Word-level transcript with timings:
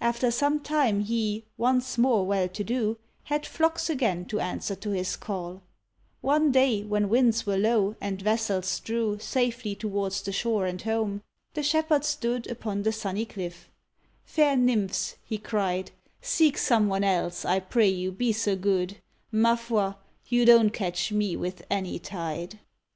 After 0.00 0.32
some 0.32 0.58
time 0.58 1.02
he, 1.02 1.44
once 1.56 1.96
more 1.98 2.26
well 2.26 2.48
to 2.48 2.64
do, 2.64 2.96
Had 3.22 3.46
flocks 3.46 3.88
again 3.88 4.24
to 4.24 4.40
answer 4.40 4.74
to 4.74 4.90
his 4.90 5.14
call; 5.14 5.62
One 6.20 6.50
day 6.50 6.82
when 6.82 7.08
winds 7.08 7.46
were 7.46 7.58
low, 7.58 7.94
and 8.00 8.20
vessels 8.20 8.80
drew 8.80 9.20
Safely 9.20 9.76
towards 9.76 10.22
the 10.22 10.32
shore 10.32 10.66
and 10.66 10.82
home, 10.82 11.22
the 11.54 11.62
Shepherd 11.62 12.04
stood 12.04 12.50
Upon 12.50 12.82
the 12.82 12.90
sunny 12.90 13.24
cliff: 13.24 13.70
"Fair 14.24 14.56
nymphs," 14.56 15.14
he 15.22 15.38
cried, 15.38 15.92
"Seek 16.20 16.58
some 16.58 16.88
one 16.88 17.04
else, 17.04 17.44
I 17.44 17.60
pray 17.60 17.86
you 17.86 18.10
be 18.10 18.32
so 18.32 18.56
good; 18.56 18.96
Ma 19.30 19.54
foi, 19.54 19.92
you 20.26 20.44
don't 20.44 20.70
catch 20.70 21.12
me 21.12 21.36
with 21.36 21.64
any 21.70 22.00
tide." 22.00 22.58